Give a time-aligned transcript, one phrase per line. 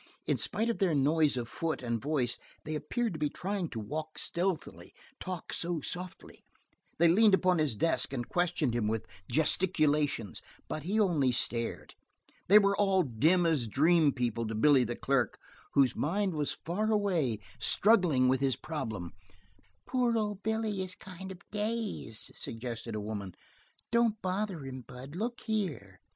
[0.25, 3.79] In spite of their noise of foot and voice they appeared to be trying to
[3.79, 6.43] walk stealthily, talk so softly.
[6.97, 11.93] They leaned about his desk and questioned him with gesticulations, but he only stared.
[12.47, 15.37] They were all dim as dream people to Billy the clerk,
[15.75, 19.11] whose mind was far away struggling with his problem.
[19.85, 23.35] "Pore old Billy is kind of dazed," suggested a woman.
[23.91, 25.15] "Don't bother him, Bud.
[25.15, 25.99] Look here!"